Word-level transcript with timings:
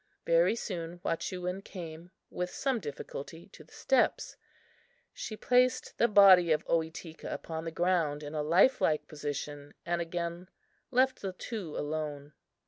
Very 0.25 0.55
soon 0.55 0.97
Wahchewin 1.05 1.61
came 1.63 2.09
with 2.31 2.49
some 2.49 2.79
difficulty 2.79 3.49
to 3.49 3.63
the 3.63 3.71
steps. 3.71 4.35
She 5.13 5.37
placed 5.37 5.95
the 5.99 6.07
body 6.07 6.51
of 6.51 6.65
Ohitika 6.65 7.31
upon 7.31 7.65
the 7.65 7.71
ground 7.71 8.23
in 8.23 8.33
a 8.33 8.41
life 8.41 8.81
like 8.81 9.07
position 9.07 9.75
and 9.85 10.01
again 10.01 10.49
left 10.89 11.21
the 11.21 11.33
two 11.33 11.77
alone. 11.77 12.33